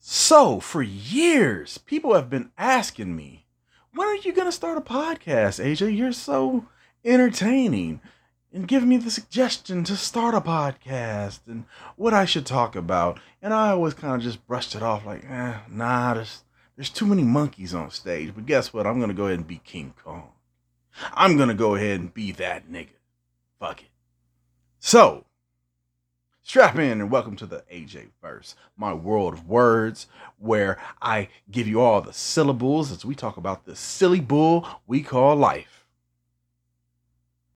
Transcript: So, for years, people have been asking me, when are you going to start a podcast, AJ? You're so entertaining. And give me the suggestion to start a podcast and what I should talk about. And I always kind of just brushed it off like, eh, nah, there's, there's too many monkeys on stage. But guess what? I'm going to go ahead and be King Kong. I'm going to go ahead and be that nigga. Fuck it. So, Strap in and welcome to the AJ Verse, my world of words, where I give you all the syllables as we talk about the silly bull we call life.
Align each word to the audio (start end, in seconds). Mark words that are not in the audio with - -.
So, 0.00 0.60
for 0.60 0.82
years, 0.82 1.78
people 1.78 2.14
have 2.14 2.30
been 2.30 2.50
asking 2.56 3.16
me, 3.16 3.46
when 3.94 4.06
are 4.06 4.16
you 4.16 4.32
going 4.32 4.46
to 4.46 4.52
start 4.52 4.78
a 4.78 4.80
podcast, 4.80 5.62
AJ? 5.62 5.96
You're 5.96 6.12
so 6.12 6.66
entertaining. 7.04 8.00
And 8.52 8.66
give 8.66 8.84
me 8.84 8.96
the 8.96 9.10
suggestion 9.10 9.84
to 9.84 9.96
start 9.96 10.34
a 10.34 10.40
podcast 10.40 11.40
and 11.46 11.66
what 11.96 12.14
I 12.14 12.24
should 12.24 12.46
talk 12.46 12.76
about. 12.76 13.20
And 13.42 13.52
I 13.52 13.70
always 13.70 13.92
kind 13.92 14.14
of 14.14 14.22
just 14.22 14.46
brushed 14.46 14.74
it 14.74 14.82
off 14.82 15.04
like, 15.04 15.28
eh, 15.28 15.58
nah, 15.68 16.14
there's, 16.14 16.44
there's 16.76 16.88
too 16.88 17.04
many 17.04 17.24
monkeys 17.24 17.74
on 17.74 17.90
stage. 17.90 18.34
But 18.34 18.46
guess 18.46 18.72
what? 18.72 18.86
I'm 18.86 18.98
going 18.98 19.10
to 19.10 19.14
go 19.14 19.26
ahead 19.26 19.40
and 19.40 19.46
be 19.46 19.60
King 19.64 19.92
Kong. 20.02 20.30
I'm 21.12 21.36
going 21.36 21.50
to 21.50 21.54
go 21.54 21.74
ahead 21.74 22.00
and 22.00 22.14
be 22.14 22.32
that 22.32 22.70
nigga. 22.70 22.88
Fuck 23.60 23.82
it. 23.82 23.88
So, 24.78 25.24
Strap 26.48 26.78
in 26.78 27.02
and 27.02 27.10
welcome 27.10 27.36
to 27.36 27.44
the 27.44 27.62
AJ 27.70 28.08
Verse, 28.22 28.54
my 28.74 28.94
world 28.94 29.34
of 29.34 29.46
words, 29.46 30.06
where 30.38 30.78
I 31.02 31.28
give 31.50 31.68
you 31.68 31.82
all 31.82 32.00
the 32.00 32.14
syllables 32.14 32.90
as 32.90 33.04
we 33.04 33.14
talk 33.14 33.36
about 33.36 33.66
the 33.66 33.76
silly 33.76 34.20
bull 34.20 34.66
we 34.86 35.02
call 35.02 35.36
life. 35.36 35.77